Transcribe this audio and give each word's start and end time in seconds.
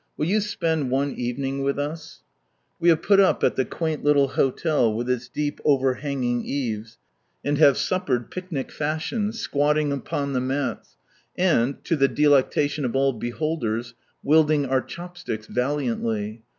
Will 0.17 0.25
you 0.25 0.41
spend 0.41 0.89
one 0.89 1.11
evening 1.11 1.61
with 1.61 1.77
us? 1.77 2.23
We 2.79 2.89
have 2.89 3.03
put 3.03 3.19
up 3.19 3.43
at 3.43 3.55
the 3.55 3.65
quaint 3.65 4.03
little 4.03 4.29
hotel, 4.29 4.91
with 4.91 5.07
its 5.07 5.27
deep, 5.27 5.61
overhanging 5.63 6.43
eaves, 6.43 6.97
and 7.45 7.59
have 7.59 7.77
suppered 7.77 8.31
picnic 8.31 8.71
fashion, 8.71 9.31
squatting 9.31 9.91
upon 9.91 10.33
the 10.33 10.41
mats, 10.41 10.97
and, 11.37 11.83
to 11.83 11.95
the 11.95 12.07
delectation 12.07 12.83
of 12.83 12.95
all 12.95 13.13
beholders, 13.13 13.93
wielding 14.23 14.65
our 14.65 14.81
chopsticks 14.81 15.45
vahantly. 15.45 16.41